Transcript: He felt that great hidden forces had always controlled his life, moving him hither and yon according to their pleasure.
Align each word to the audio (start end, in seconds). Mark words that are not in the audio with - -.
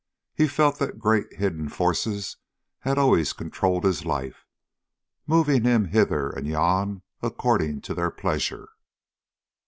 He 0.33 0.47
felt 0.47 0.79
that 0.79 0.97
great 0.97 1.31
hidden 1.35 1.69
forces 1.69 2.37
had 2.79 2.97
always 2.97 3.33
controlled 3.33 3.83
his 3.83 4.03
life, 4.03 4.47
moving 5.27 5.63
him 5.63 5.85
hither 5.89 6.31
and 6.31 6.47
yon 6.47 7.03
according 7.21 7.81
to 7.81 7.93
their 7.93 8.09
pleasure. 8.09 8.69